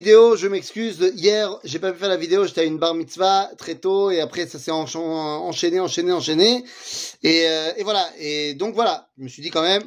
vidéo, 0.00 0.36
je 0.36 0.46
m'excuse. 0.46 1.12
Hier, 1.16 1.58
j'ai 1.64 1.78
pas 1.80 1.92
pu 1.92 1.98
faire 1.98 2.08
la 2.08 2.16
vidéo, 2.16 2.46
j'étais 2.46 2.60
à 2.60 2.64
une 2.64 2.78
bar 2.78 2.94
mitzvah 2.94 3.50
très 3.58 3.74
tôt 3.74 4.10
et 4.10 4.20
après 4.20 4.46
ça 4.46 4.58
s'est 4.58 4.70
enchaîné, 4.70 5.80
enchaîné, 5.80 6.12
enchaîné. 6.12 6.64
Et, 7.22 7.48
euh, 7.48 7.72
voilà. 7.82 8.08
Et 8.18 8.54
donc 8.54 8.74
voilà, 8.74 9.08
je 9.18 9.24
me 9.24 9.28
suis 9.28 9.42
dit 9.42 9.50
quand 9.50 9.62
même, 9.62 9.82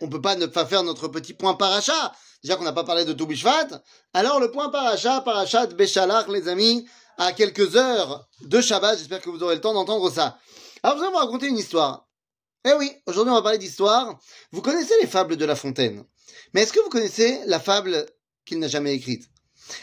on 0.00 0.08
peut 0.08 0.20
pas 0.20 0.36
ne 0.36 0.46
pas 0.46 0.66
faire 0.66 0.82
notre 0.82 1.08
petit 1.08 1.32
point 1.32 1.54
paracha. 1.54 2.12
Déjà 2.42 2.56
qu'on 2.56 2.64
n'a 2.64 2.74
pas 2.74 2.84
parlé 2.84 3.06
de 3.06 3.14
Toubishvat. 3.14 3.82
Alors 4.12 4.40
le 4.40 4.50
point 4.50 4.68
paracha, 4.68 5.22
parachat 5.22 5.66
Béchalach, 5.68 6.28
les 6.28 6.46
amis, 6.48 6.86
à 7.16 7.32
quelques 7.32 7.76
heures 7.76 8.28
de 8.42 8.60
Shabbat. 8.60 8.98
J'espère 8.98 9.22
que 9.22 9.30
vous 9.30 9.42
aurez 9.42 9.54
le 9.54 9.62
temps 9.62 9.72
d'entendre 9.72 10.10
ça. 10.10 10.36
Alors 10.82 10.98
vous 10.98 11.02
allez 11.02 11.12
vous 11.12 11.18
raconter 11.18 11.46
une 11.46 11.56
histoire. 11.56 12.06
Eh 12.66 12.74
oui, 12.74 12.92
aujourd'hui 13.06 13.32
on 13.32 13.36
va 13.36 13.42
parler 13.42 13.58
d'histoire. 13.58 14.18
Vous 14.52 14.60
connaissez 14.60 14.94
les 15.00 15.06
fables 15.06 15.38
de 15.38 15.44
La 15.46 15.56
Fontaine? 15.56 16.04
Mais 16.52 16.62
est-ce 16.62 16.72
que 16.74 16.80
vous 16.80 16.90
connaissez 16.90 17.40
la 17.46 17.58
fable 17.58 18.06
qu'il 18.44 18.58
n'a 18.58 18.68
jamais 18.68 18.94
écrite, 18.94 19.28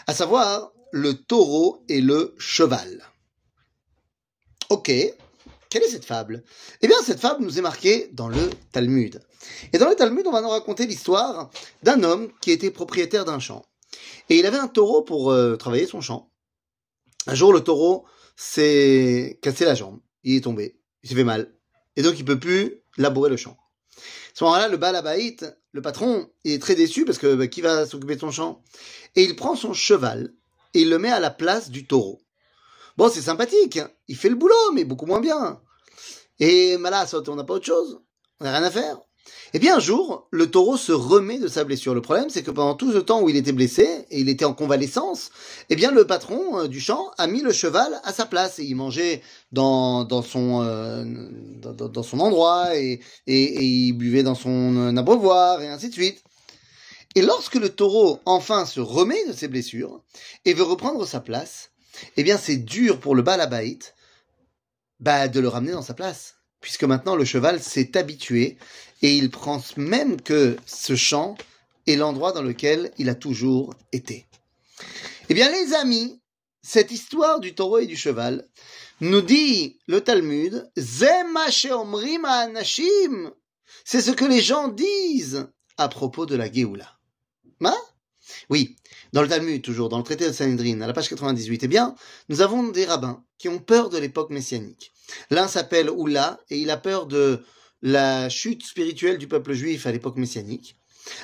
à 0.08 0.14
savoir 0.14 0.72
le 0.92 1.14
taureau 1.14 1.84
et 1.90 2.02
le 2.02 2.36
cheval. 2.38 3.04
Ok, 4.70 4.92
quelle 5.72 5.84
est 5.84 5.90
cette 5.90 6.06
fable? 6.06 6.44
Eh 6.82 6.88
bien, 6.88 6.98
cette 7.04 7.20
fable 7.20 7.44
nous 7.44 7.58
est 7.58 7.62
marquée 7.62 8.10
dans 8.12 8.28
le 8.28 8.50
Talmud. 8.74 9.22
Et 9.72 9.78
dans 9.78 9.90
le 9.90 9.96
Talmud, 9.96 10.28
on 10.28 10.32
va 10.32 10.42
nous 10.42 10.50
raconter 10.50 10.86
l'histoire 10.86 11.50
d'un 11.82 12.04
homme 12.04 12.30
qui 12.42 12.52
était 12.52 12.72
propriétaire 12.72 13.26
d'un 13.26 13.40
champ. 13.40 13.66
Et 14.30 14.38
il 14.38 14.46
avait 14.46 14.58
un 14.58 14.68
taureau 14.68 15.02
pour 15.02 15.32
euh, 15.32 15.56
travailler 15.56 15.88
son 15.88 16.02
champ. 16.02 16.30
Un 17.26 17.36
jour, 17.36 17.54
le 17.54 17.62
taureau 17.62 18.06
s'est 18.36 19.40
cassé 19.42 19.64
la 19.64 19.76
jambe. 19.76 20.00
Il 20.24 20.36
est 20.36 20.42
tombé. 20.42 20.78
Il 21.04 21.10
s'est 21.10 21.16
fait 21.16 21.24
mal. 21.24 21.54
Et 21.96 22.02
donc, 22.02 22.20
il 22.20 22.26
peut 22.26 22.40
plus 22.40 22.82
labourer 22.98 23.30
le 23.30 23.38
champ. 23.38 23.58
À 23.98 24.02
ce 24.34 24.44
moment-là, 24.44 24.68
le 24.68 24.78
Balabaït, 24.78 25.46
le 25.72 25.82
patron, 25.82 26.30
est 26.44 26.62
très 26.62 26.76
déçu 26.76 27.06
parce 27.06 27.18
que 27.18 27.36
bah, 27.36 27.48
qui 27.48 27.62
va 27.62 27.86
s'occuper 27.86 28.16
de 28.16 28.20
son 28.20 28.32
champ? 28.32 28.64
Et 29.16 29.24
il 29.24 29.36
prend 29.36 29.56
son 29.56 29.74
cheval 29.74 30.34
et 30.74 30.82
il 30.82 30.90
le 30.90 31.00
met 31.00 31.12
à 31.12 31.20
la 31.20 31.32
place 31.32 31.70
du 31.70 31.86
taureau. 31.86 32.22
Bon, 32.98 33.10
c'est 33.10 33.22
sympathique, 33.22 33.78
hein. 33.78 33.90
il 34.08 34.18
fait 34.18 34.30
le 34.30 34.36
boulot, 34.36 34.72
mais 34.74 34.84
beaucoup 34.84 35.06
moins 35.06 35.22
bien. 35.22 35.62
Et 36.40 36.78
là, 36.78 37.06
on 37.28 37.36
n'a 37.36 37.44
pas 37.44 37.54
autre 37.54 37.66
chose, 37.66 38.02
on 38.40 38.44
n'a 38.44 38.58
rien 38.58 38.64
à 38.64 38.72
faire? 38.72 39.00
Et 39.54 39.58
eh 39.58 39.60
bien 39.60 39.76
un 39.76 39.80
jour, 39.82 40.30
le 40.32 40.50
taureau 40.50 40.78
se 40.78 40.94
remet 40.94 41.38
de 41.38 41.50
sa 41.50 41.66
blessure. 41.66 41.94
Le 41.94 42.02
problème, 42.02 42.30
c'est 42.30 42.42
que 42.42 42.52
pendant 42.52 42.74
tout 42.74 42.94
ce 42.94 43.00
temps 43.00 43.22
où 43.22 43.28
il 43.28 43.36
était 43.36 43.52
blessé 43.52 44.06
et 44.10 44.22
il 44.22 44.30
était 44.30 44.46
en 44.46 44.54
convalescence, 44.54 45.30
eh 45.70 45.76
bien 45.76 45.92
le 45.92 46.08
patron 46.08 46.60
euh, 46.62 46.68
du 46.70 46.80
champ 46.80 47.12
a 47.18 47.28
mis 47.28 47.42
le 47.42 47.52
cheval 47.52 48.00
à 48.06 48.14
sa 48.14 48.26
place 48.26 48.60
et 48.60 48.64
il 48.64 48.76
mangeait 48.76 49.22
dans, 49.52 50.06
dans 50.06 50.22
son 50.22 50.62
euh, 50.64 51.04
dans, 51.62 52.02
son 52.02 52.22
endroit 52.22 52.78
et, 52.78 53.02
et, 53.28 53.62
il 53.62 53.92
buvait 53.92 54.24
dans 54.24 54.36
son 54.36 54.78
euh, 54.78 54.96
abreuvoir 54.96 55.62
et 55.62 55.68
ainsi 55.68 55.90
de 55.90 55.94
suite. 55.94 56.24
Et 57.16 57.22
lorsque 57.22 57.56
le 57.56 57.68
taureau 57.68 58.22
enfin 58.26 58.66
se 58.66 58.80
remet 58.80 59.28
de 59.28 59.34
ses 59.34 59.50
blessures 59.50 60.02
et 60.46 60.54
veut 60.54 60.64
reprendre 60.64 61.06
sa 61.06 61.20
place, 61.20 61.72
eh 62.16 62.24
bien 62.24 62.38
c'est 62.38 62.56
dur 62.56 63.02
pour 63.02 63.16
le 63.16 63.22
balabaït 63.22 63.96
bah, 65.02 65.28
de 65.28 65.42
le 65.42 65.50
ramener 65.50 65.74
dans 65.74 65.82
sa 65.82 65.94
place 65.94 66.36
puisque 66.62 66.84
maintenant 66.84 67.16
le 67.16 67.26
cheval 67.26 67.62
s'est 67.62 67.98
habitué 67.98 68.58
et 69.02 69.16
il 69.16 69.30
pense 69.30 69.76
même 69.78 70.22
que 70.22 70.56
ce 70.66 70.96
champ 70.96 71.36
est 71.88 71.96
l'endroit 71.96 72.32
dans 72.32 72.44
lequel 72.44 72.92
il 72.98 73.10
a 73.10 73.16
toujours 73.16 73.74
été. 73.92 74.26
Eh 75.30 75.34
bien 75.34 75.50
les 75.52 75.74
amis, 75.74 76.20
cette 76.62 76.92
histoire 76.92 77.40
du 77.40 77.56
taureau 77.56 77.80
et 77.80 77.88
du 77.88 77.98
cheval 77.98 78.48
nous 79.02 79.22
dit 79.22 79.80
le 79.88 80.02
Talmud, 80.02 80.70
c'est 80.76 81.24
ce 84.02 84.12
que 84.12 84.26
les 84.26 84.42
gens 84.42 84.68
disent 84.68 85.48
à 85.78 85.90
propos 85.90 86.28
de 86.28 86.36
la 86.36 86.52
Géoula. 86.52 86.98
Ma 87.60 87.76
oui, 88.50 88.76
dans 89.14 89.22
le 89.22 89.28
Talmud, 89.28 89.62
toujours, 89.62 89.90
dans 89.90 89.98
le 89.98 90.04
traité 90.04 90.28
de 90.28 90.32
Sanhedrin, 90.32 90.82
à 90.82 90.88
la 90.88 90.94
page 90.94 91.10
98, 91.10 91.64
eh 91.64 91.68
bien, 91.68 91.96
nous 92.30 92.42
avons 92.42 92.70
des 92.70 92.86
rabbins 92.86 93.24
qui 93.38 93.50
ont 93.50 93.60
peur 93.60 93.90
de 93.90 93.98
l'époque 93.98 94.30
messianique. 94.30 94.94
L'un 95.30 95.48
s'appelle 95.48 95.90
Oula 95.90 96.40
et 96.50 96.58
il 96.58 96.70
a 96.70 96.78
peur 96.78 97.08
de 97.08 97.44
la 97.82 98.30
chute 98.30 98.66
spirituelle 98.66 99.18
du 99.18 99.28
peuple 99.28 99.54
juif 99.54 99.86
à 99.86 99.92
l'époque 99.92 100.18
messianique. 100.18 100.78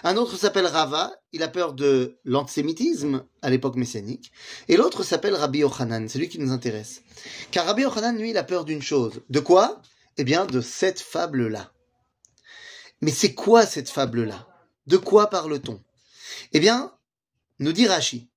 Un 0.04 0.18
autre 0.18 0.38
s'appelle 0.38 0.66
Rava, 0.66 1.14
il 1.32 1.44
a 1.44 1.48
peur 1.48 1.74
de 1.74 2.18
l'antisémitisme 2.26 3.24
à 3.42 3.50
l'époque 3.50 3.76
messianique. 3.76 4.32
Et 4.68 4.76
l'autre 4.76 5.04
s'appelle 5.04 5.36
Rabbi 5.36 5.60
Yochanan, 5.60 6.10
c'est 6.10 6.20
lui 6.20 6.30
qui 6.30 6.40
nous 6.40 6.52
intéresse. 6.52 7.04
Car 7.52 7.66
Rabbi 7.66 7.84
Yochanan, 7.84 8.18
lui, 8.18 8.32
il 8.32 8.38
a 8.38 8.44
peur 8.44 8.66
d'une 8.66 8.82
chose. 8.82 9.22
De 9.30 9.40
quoi? 9.40 9.82
Eh 10.18 10.24
bien, 10.24 10.46
de 10.46 10.62
cette 10.62 11.00
fable-là. 11.00 11.72
Mais 13.02 13.12
c'est 13.12 13.36
quoi 13.36 13.66
cette 13.66 13.90
fable-là? 13.90 14.48
De 14.88 14.98
quoi 14.98 15.30
parle-t-on? 15.30 15.80
Eh 16.54 16.60
bien, 16.60 16.92
nous 17.60 17.74
dit 17.74 17.88
Rashi, 17.88 18.30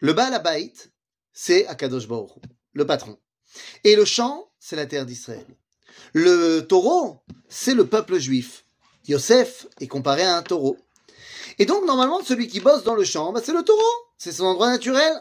le 0.00 0.12
Baal 0.12 0.34
Abayit, 0.34 0.90
c'est 1.32 1.66
Akadosh 1.66 2.06
Baruch, 2.06 2.30
le 2.72 2.86
patron. 2.86 3.18
Et 3.84 3.96
le 3.96 4.04
champ, 4.04 4.50
c'est 4.58 4.76
la 4.76 4.86
terre 4.86 5.06
d'Israël. 5.06 5.46
Le 6.12 6.60
taureau, 6.60 7.20
c'est 7.48 7.74
le 7.74 7.86
peuple 7.86 8.18
juif. 8.18 8.64
Yosef 9.08 9.66
est 9.80 9.86
comparé 9.88 10.22
à 10.22 10.36
un 10.36 10.42
taureau. 10.42 10.76
Et 11.58 11.66
donc, 11.66 11.84
normalement, 11.86 12.22
celui 12.22 12.46
qui 12.46 12.60
bosse 12.60 12.84
dans 12.84 12.94
le 12.94 13.04
champ, 13.04 13.32
bah, 13.32 13.40
c'est 13.44 13.52
le 13.52 13.62
taureau. 13.62 13.82
C'est 14.16 14.32
son 14.32 14.44
endroit 14.44 14.70
naturel. 14.70 15.12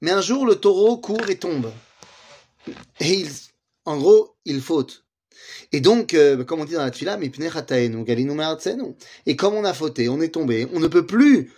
Mais 0.00 0.10
un 0.10 0.20
jour, 0.20 0.46
le 0.46 0.54
taureau 0.54 0.96
court 0.98 1.28
et 1.28 1.38
tombe. 1.38 1.70
Et 3.00 3.12
il, 3.14 3.30
en 3.84 3.98
gros, 3.98 4.34
il 4.44 4.60
faute. 4.60 5.04
Et 5.72 5.80
donc, 5.80 6.14
euh, 6.14 6.44
comme 6.44 6.60
on 6.60 6.64
dit 6.64 6.74
dans 6.74 6.84
la 6.84 6.90
tfila, 6.90 7.18
et 9.26 9.36
comme 9.36 9.54
on 9.54 9.64
a 9.64 9.74
fauté, 9.74 10.08
on 10.08 10.20
est 10.20 10.34
tombé, 10.34 10.68
on 10.72 10.80
ne 10.80 10.88
peut 10.88 11.06
plus 11.06 11.52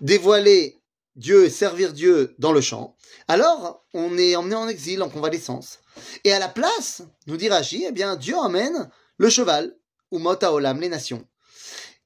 dévoiler 0.00 0.80
Dieu 1.16 1.50
servir 1.50 1.92
Dieu 1.92 2.34
dans 2.38 2.52
le 2.52 2.60
champ, 2.60 2.96
alors 3.26 3.84
on 3.92 4.16
est 4.16 4.36
emmené 4.36 4.54
en 4.54 4.68
exil, 4.68 5.02
en 5.02 5.08
convalescence. 5.08 5.80
Et 6.24 6.32
à 6.32 6.38
la 6.38 6.48
place, 6.48 7.02
nous 7.26 7.36
dit 7.36 7.48
Rashi, 7.48 7.84
eh 7.88 7.92
bien 7.92 8.16
Dieu 8.16 8.36
emmène 8.36 8.88
le 9.16 9.28
cheval, 9.28 9.76
ou 10.10 10.24
Olam, 10.26 10.80
les 10.80 10.88
nations, 10.88 11.26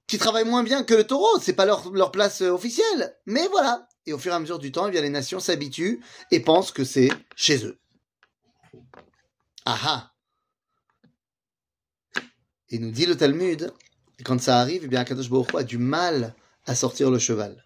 qui 0.07 0.19
travaillent 0.19 0.49
moins 0.49 0.65
bien 0.65 0.83
que 0.83 0.95
le 0.95 1.05
taureau, 1.05 1.39
c'est 1.41 1.53
pas 1.53 1.67
leur, 1.67 1.91
leur 1.93 2.11
place 2.11 2.43
euh, 2.43 2.51
officielle, 2.51 3.17
mais 3.27 3.47
voilà. 3.49 3.87
Et 4.07 4.13
au 4.13 4.19
fur 4.19 4.33
et 4.33 4.35
à 4.35 4.41
mesure 4.41 4.59
du 4.59 4.73
temps, 4.73 4.89
eh 4.89 4.91
bien 4.91 5.03
les 5.03 5.11
nations 5.11 5.39
s'habituent 5.39 6.01
et 6.31 6.41
pensent 6.41 6.73
que 6.73 6.85
c'est 6.85 7.11
chez 7.37 7.65
eux. 7.65 7.79
Aha. 9.65 10.13
Et 12.71 12.79
nous 12.79 12.91
dit 12.91 13.07
le 13.07 13.17
Talmud, 13.17 13.73
quand 14.25 14.41
ça 14.41 14.59
arrive, 14.59 14.83
eh 14.85 14.89
bien 14.89 15.05
Kadosh 15.05 15.31
Baruch 15.31 15.55
a 15.55 15.63
du 15.63 15.79
mal 15.79 16.35
à 16.67 16.75
sortir 16.75 17.11
le 17.11 17.19
cheval. 17.19 17.65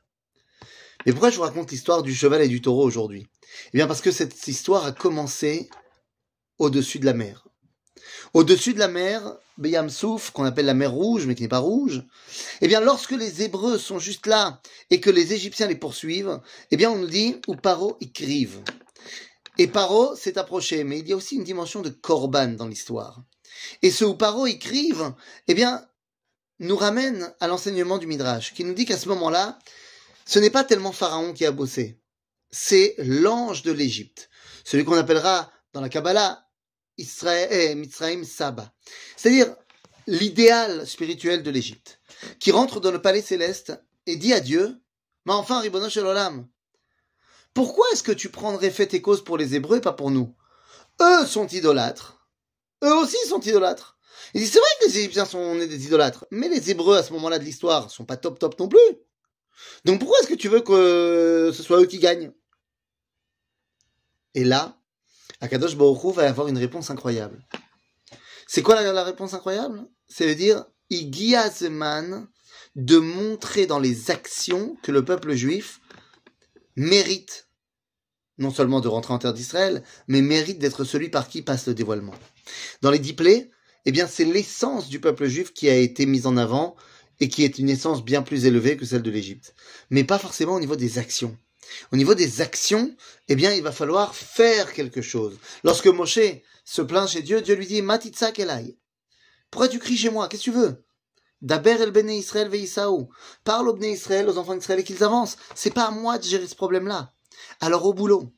Mais 1.06 1.12
pourquoi 1.12 1.31
je 1.31 1.37
vous 1.37 1.43
raconte 1.43 1.71
l'histoire 1.71 2.03
du 2.03 2.12
cheval 2.15 2.43
et 2.43 2.49
du 2.49 2.61
taureau 2.61 2.84
aujourd'hui? 2.84 3.28
Eh 3.72 3.78
bien 3.78 3.87
parce 3.87 4.00
que 4.00 4.11
cette 4.11 4.49
histoire 4.49 4.84
a 4.84 4.93
commencé 4.93 5.71
au-dessus 6.59 6.99
de 6.99 7.06
la 7.06 7.15
mer. 7.15 7.47
Au-dessus 8.34 8.75
de 8.75 8.81
la 8.81 8.89
mer, 8.89 9.37
Beyam 9.56 9.89
Souf, 9.89 10.31
qu'on 10.33 10.44
appelle 10.44 10.67
la 10.67 10.75
mer 10.75 10.91
rouge, 10.91 11.27
mais 11.27 11.37
qui 11.37 11.43
n'est 11.43 11.49
pas 11.49 11.59
rouge, 11.59 12.03
eh 12.61 12.67
bien 12.67 12.81
lorsque 12.81 13.12
les 13.12 13.43
Hébreux 13.43 13.78
sont 13.78 14.00
juste 14.00 14.27
là 14.27 14.61
et 14.91 15.00
que 15.00 15.11
les 15.11 15.33
Égyptiens 15.33 15.69
les 15.69 15.77
poursuivent, 15.77 16.41
eh 16.72 16.77
bien 16.77 16.91
on 16.91 16.97
nous 16.97 17.06
dit 17.06 17.37
où 17.47 17.55
Paro 17.55 17.97
écrive. 18.00 18.62
Et 19.59 19.69
Paro 19.69 20.17
s'est 20.17 20.38
approché, 20.38 20.83
mais 20.83 20.99
il 20.99 21.09
y 21.09 21.12
a 21.12 21.17
aussi 21.17 21.37
une 21.37 21.44
dimension 21.44 21.83
de 21.83 21.88
Corban 21.88 22.49
dans 22.49 22.67
l'histoire. 22.67 23.23
Et 23.81 23.91
ce 23.91 24.05
où 24.05 24.15
Paro 24.15 24.47
écrive, 24.47 25.15
eh 25.49 25.55
bien, 25.55 25.87
nous 26.59 26.77
ramène 26.77 27.33
à 27.41 27.47
l'enseignement 27.47 27.99
du 27.99 28.06
Midrash, 28.06 28.53
qui 28.53 28.65
nous 28.65 28.75
dit 28.75 28.84
qu'à 28.84 28.99
ce 28.99 29.09
moment-là, 29.09 29.59
ce 30.26 30.38
n'est 30.38 30.50
pas 30.50 30.64
tellement 30.64 30.92
Pharaon 30.92 31.32
qui 31.32 31.47
a 31.47 31.53
bossé, 31.53 32.00
c'est 32.50 32.94
l'ange 32.98 33.62
de 33.62 33.72
l'Égypte, 33.72 34.28
celui 34.64 34.84
qu'on 34.84 34.98
appellera 34.98 35.50
dans 35.72 35.81
la 35.81 35.88
Kabbalah 35.88 36.47
Israël, 36.98 37.48
eh, 37.50 37.75
Mitzrayim 37.75 38.25
Saba, 38.25 38.72
c'est-à-dire 39.16 39.54
l'idéal 40.06 40.87
spirituel 40.87 41.42
de 41.42 41.50
l'Égypte, 41.50 42.00
qui 42.41 42.50
rentre 42.50 42.81
dans 42.81 42.91
le 42.91 43.00
palais 43.00 43.22
céleste 43.22 43.72
et 44.06 44.16
dit 44.16 44.32
à 44.32 44.41
Dieu, 44.41 44.81
mais 45.25 45.32
enfin, 45.32 45.60
Ribono 45.60 45.88
Olam, 45.98 46.47
pourquoi 47.54 47.87
est-ce 47.93 48.02
que 48.02 48.12
tu 48.12 48.29
prendrais 48.29 48.70
fait 48.70 48.94
et 48.94 49.00
cause 49.00 49.25
pour 49.25 49.38
les 49.38 49.55
Hébreux 49.55 49.79
et 49.79 49.81
pas 49.81 49.93
pour 49.93 50.11
nous? 50.11 50.34
Eux 51.00 51.26
sont 51.26 51.46
idolâtres. 51.46 52.29
Eux 52.84 52.94
aussi 52.94 53.17
sont 53.29 53.40
idolâtres. 53.40 53.99
Il 54.34 54.40
dit, 54.40 54.46
c'est 54.46 54.58
vrai 54.58 54.69
que 54.81 54.87
les 54.87 54.99
Égyptiens 54.99 55.25
sont 55.25 55.55
des 55.55 55.87
idolâtres, 55.87 56.26
mais 56.31 56.49
les 56.49 56.70
Hébreux 56.70 56.96
à 56.96 57.02
ce 57.02 57.12
moment-là 57.14 57.38
de 57.38 57.44
l'histoire 57.44 57.90
sont 57.90 58.05
pas 58.05 58.17
top 58.17 58.38
top 58.38 58.58
non 58.58 58.69
plus. 58.69 58.79
Donc 59.85 60.00
pourquoi 60.00 60.19
est-ce 60.20 60.29
que 60.29 60.35
tu 60.35 60.49
veux 60.49 60.61
que 60.61 61.53
ce 61.55 61.62
soit 61.62 61.81
eux 61.81 61.87
qui 61.87 61.99
gagnent? 61.99 62.32
Et 64.35 64.44
là, 64.44 64.79
Akadosh 65.41 65.76
Baruch 65.76 66.14
va 66.14 66.29
avoir 66.29 66.49
une 66.49 66.58
réponse 66.58 66.91
incroyable. 66.91 67.43
C'est 68.47 68.62
quoi 68.62 68.81
la, 68.81 69.05
réponse 69.05 69.35
incroyable? 69.35 69.87
C'est 70.08 70.29
de 70.29 70.35
dire 70.35 70.64
Igiazeman 70.91 72.29
de 72.76 72.99
montrer 72.99 73.67
dans 73.67 73.79
les 73.79 74.11
actions 74.11 74.76
que 74.82 74.93
le 74.93 75.05
peuple 75.05 75.35
juif 75.35 75.81
mérite 76.76 77.49
non 78.38 78.50
seulement 78.50 78.81
de 78.81 78.88
rentrer 78.88 79.14
en 79.14 79.19
terre 79.19 79.32
d'Israël, 79.32 79.82
mais 80.08 80.20
mérite 80.20 80.58
d'être 80.58 80.85
celui 80.85 81.08
par 81.08 81.29
qui 81.29 81.41
passe 81.43 81.67
le 81.67 81.75
dévoilement. 81.75 82.14
Dans 82.82 82.91
les 82.91 82.99
dix 82.99 83.14
plaies, 83.14 83.50
eh 83.87 83.93
bien, 83.93 84.06
c'est 84.06 84.25
l'essence 84.25 84.88
du 84.88 85.00
peuple 85.00 85.26
juif 85.26 85.55
qui 85.55 85.70
a 85.70 85.76
été 85.76 86.06
mise 86.06 86.26
en 86.26 86.37
avant 86.37 86.76
et 87.21 87.29
qui 87.29 87.45
est 87.45 87.59
une 87.59 87.69
essence 87.69 88.05
bien 88.05 88.23
plus 88.23 88.47
élevée 88.47 88.77
que 88.77 88.85
celle 88.85 89.03
de 89.03 89.11
l'Égypte. 89.11 89.55
Mais 89.91 90.05
pas 90.05 90.19
forcément 90.19 90.55
au 90.55 90.61
niveau 90.61 90.77
des 90.77 90.99
actions. 90.99 91.37
Au 91.93 91.97
niveau 91.97 92.15
des 92.15 92.41
actions, 92.41 92.95
eh 93.29 93.37
bien, 93.37 93.53
il 93.53 93.63
va 93.63 93.73
falloir 93.73 94.15
faire 94.15 94.73
quelque 94.73 95.03
chose. 95.03 95.39
Lorsque 95.65 95.87
Moshe 95.87 96.19
se 96.65 96.83
plaint 96.83 97.09
chez 97.09 97.23
Dieu, 97.23 97.43
Dieu 97.43 97.55
lui 97.55 97.67
dit, 97.67 97.83
Matitsa 97.83 98.33
Kelai. 98.33 98.79
Pourquoi 99.51 99.69
tu 99.69 99.79
cries 99.79 99.97
chez 99.97 100.11
moi? 100.11 100.29
Qu'est-ce 100.29 100.45
que 100.45 100.51
tu 100.51 100.57
veux? 100.57 100.85
Daber 101.43 101.83
el 101.83 101.91
bene 101.91 102.11
Israël 102.11 102.49
veisaou. 102.49 103.09
Parle 103.45 103.69
aux 103.69 103.75
bene 103.75 103.93
Israël, 103.93 104.29
aux 104.29 104.39
enfants 104.39 104.57
d'Israël 104.57 104.81
et 104.81 104.85
qu'ils 104.85 105.05
avancent. 105.05 105.37
C'est 105.55 105.73
pas 105.73 105.87
à 105.87 105.91
moi 105.91 106.19
de 106.19 106.25
gérer 106.25 106.47
ce 106.47 106.55
problème-là. 106.55 107.13
Alors 107.61 107.85
au 107.85 107.93
boulot. 107.93 108.33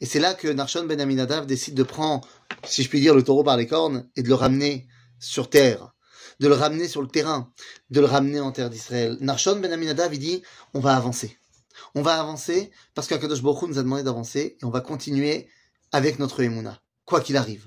Et 0.00 0.06
c'est 0.06 0.18
là 0.18 0.34
que 0.34 0.48
Narshon 0.48 0.84
ben 0.84 1.00
Aminadav 1.00 1.46
décide 1.46 1.74
de 1.74 1.82
prendre, 1.82 2.26
si 2.66 2.82
je 2.82 2.88
puis 2.88 3.00
dire, 3.00 3.14
le 3.14 3.22
taureau 3.22 3.44
par 3.44 3.56
les 3.56 3.66
cornes 3.66 4.10
et 4.16 4.22
de 4.22 4.28
le 4.28 4.34
ramener 4.34 4.88
sur 5.18 5.48
terre, 5.48 5.94
de 6.40 6.48
le 6.48 6.54
ramener 6.54 6.88
sur 6.88 7.02
le 7.02 7.08
terrain, 7.08 7.50
de 7.90 8.00
le 8.00 8.06
ramener 8.06 8.40
en 8.40 8.52
terre 8.52 8.70
d'Israël. 8.70 9.16
Narshon 9.20 9.56
ben 9.56 9.72
Aminadav, 9.72 10.12
il 10.14 10.18
dit, 10.18 10.42
on 10.74 10.80
va 10.80 10.96
avancer. 10.96 11.38
On 11.94 12.02
va 12.02 12.18
avancer 12.20 12.70
parce 12.94 13.06
qu'Akadosh 13.06 13.42
Baruch 13.42 13.68
nous 13.68 13.78
a 13.78 13.82
demandé 13.82 14.02
d'avancer 14.02 14.56
et 14.60 14.64
on 14.64 14.70
va 14.70 14.80
continuer 14.80 15.48
avec 15.92 16.18
notre 16.18 16.42
Emouna, 16.42 16.80
quoi 17.04 17.20
qu'il 17.20 17.36
arrive. 17.36 17.66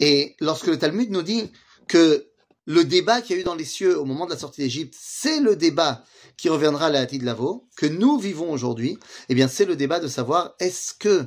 Et 0.00 0.36
lorsque 0.40 0.66
le 0.66 0.78
Talmud 0.78 1.10
nous 1.10 1.22
dit 1.22 1.50
que 1.88 2.28
le 2.66 2.84
débat 2.84 3.20
qu'il 3.22 3.36
y 3.36 3.38
a 3.38 3.42
eu 3.42 3.44
dans 3.44 3.54
les 3.54 3.64
cieux 3.64 3.98
au 3.98 4.04
moment 4.04 4.26
de 4.26 4.32
la 4.32 4.38
sortie 4.38 4.60
d'Égypte, 4.60 4.94
c'est 4.98 5.40
le 5.40 5.56
débat 5.56 6.04
qui 6.36 6.48
reviendra 6.48 6.86
à 6.86 6.90
la 6.90 7.06
de 7.06 7.24
Lavo, 7.24 7.66
que 7.76 7.86
nous 7.86 8.18
vivons 8.18 8.50
aujourd'hui, 8.50 8.98
eh 9.28 9.34
bien 9.34 9.48
c'est 9.48 9.64
le 9.64 9.76
débat 9.76 10.00
de 10.00 10.08
savoir 10.08 10.54
est-ce 10.58 10.92
que 10.92 11.26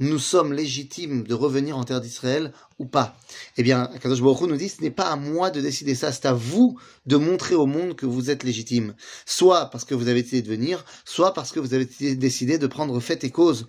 nous 0.00 0.18
sommes 0.18 0.52
légitimes 0.52 1.24
de 1.24 1.34
revenir 1.34 1.78
en 1.78 1.84
terre 1.84 2.00
d'Israël 2.00 2.52
ou 2.78 2.86
pas 2.86 3.16
Eh 3.56 3.62
bien, 3.62 3.88
Kadosh 4.00 4.20
Baruch 4.20 4.48
nous 4.48 4.56
dit, 4.56 4.68
ce 4.68 4.82
n'est 4.82 4.90
pas 4.90 5.10
à 5.10 5.16
moi 5.16 5.50
de 5.50 5.60
décider 5.60 5.94
ça, 5.94 6.10
c'est 6.10 6.26
à 6.26 6.32
vous 6.32 6.78
de 7.06 7.16
montrer 7.16 7.54
au 7.54 7.66
monde 7.66 7.94
que 7.94 8.06
vous 8.06 8.30
êtes 8.30 8.42
légitime. 8.42 8.94
Soit 9.24 9.66
parce 9.70 9.84
que 9.84 9.94
vous 9.94 10.08
avez 10.08 10.22
décidé 10.22 10.42
de 10.42 10.48
venir, 10.48 10.84
soit 11.04 11.32
parce 11.32 11.52
que 11.52 11.60
vous 11.60 11.74
avez 11.74 11.86
décidé 12.16 12.58
de 12.58 12.66
prendre 12.66 12.98
fait 13.00 13.22
et 13.24 13.30
cause 13.30 13.66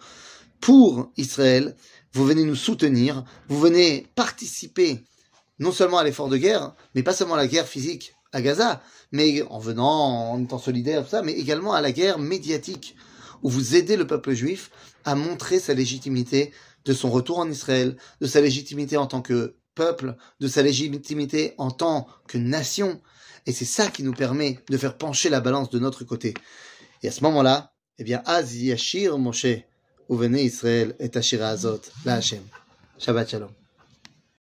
pour 0.59 1.11
Israël. 1.17 1.75
Vous 2.13 2.25
venez 2.25 2.43
nous 2.43 2.55
soutenir, 2.55 3.23
vous 3.47 3.59
venez 3.59 4.07
participer 4.15 5.03
non 5.59 5.71
seulement 5.71 5.99
à 5.99 6.03
l'effort 6.03 6.29
de 6.29 6.37
guerre, 6.37 6.73
mais 6.95 7.03
pas 7.03 7.13
seulement 7.13 7.35
à 7.35 7.37
la 7.37 7.47
guerre 7.47 7.67
physique 7.67 8.15
à 8.31 8.41
Gaza, 8.41 8.81
mais 9.13 9.43
en 9.43 9.59
venant, 9.59 10.31
en 10.31 10.43
étant 10.43 10.57
solidaire, 10.57 11.03
tout 11.03 11.11
ça, 11.11 11.21
mais 11.21 11.31
également 11.31 11.73
à 11.73 11.79
la 11.79 11.93
guerre 11.93 12.19
médiatique, 12.19 12.95
où 13.43 13.49
vous 13.49 13.75
aidez 13.75 13.97
le 13.97 14.07
peuple 14.07 14.33
juif 14.33 14.71
à 15.03 15.15
montrer 15.15 15.59
sa 15.59 15.73
légitimité 15.73 16.51
de 16.85 16.93
son 16.93 17.09
retour 17.09 17.39
en 17.39 17.49
Israël, 17.49 17.97
de 18.21 18.27
sa 18.27 18.41
légitimité 18.41 18.97
en 18.97 19.07
tant 19.07 19.21
que 19.21 19.55
peuple, 19.73 20.15
de 20.39 20.47
sa 20.47 20.61
légitimité 20.61 21.53
en 21.57 21.71
tant 21.71 22.07
que 22.27 22.37
nation. 22.37 23.01
Et 23.45 23.51
c'est 23.51 23.65
ça 23.65 23.87
qui 23.87 24.03
nous 24.03 24.13
permet 24.13 24.59
de 24.69 24.77
faire 24.77 24.97
pencher 24.97 25.29
la 25.29 25.41
balance 25.41 25.69
de 25.69 25.79
notre 25.79 26.03
côté. 26.03 26.33
Et 27.03 27.07
à 27.07 27.11
ce 27.11 27.23
moment-là, 27.23 27.73
eh 27.97 28.03
bien, 28.03 28.21
Az 28.25 28.55
Yashir 28.55 29.17
Moshe, 29.17 29.45
venez 30.09 30.43
Israël 30.43 30.95
et 30.99 31.09
Tashira 31.09 31.49
Azot, 31.49 31.81
la 32.05 32.15
Hashem. 32.15 32.41
Shabbat 32.97 33.29
Shalom. 33.29 33.64